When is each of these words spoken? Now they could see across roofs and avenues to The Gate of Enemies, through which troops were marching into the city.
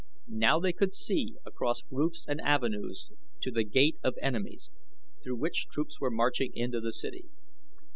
Now 0.27 0.59
they 0.59 0.73
could 0.73 0.95
see 0.95 1.35
across 1.45 1.83
roofs 1.91 2.25
and 2.27 2.41
avenues 2.41 3.11
to 3.41 3.51
The 3.51 3.63
Gate 3.63 3.99
of 4.03 4.17
Enemies, 4.19 4.71
through 5.23 5.35
which 5.37 5.67
troops 5.69 5.99
were 6.01 6.09
marching 6.09 6.51
into 6.55 6.81
the 6.81 6.91
city. 6.91 7.25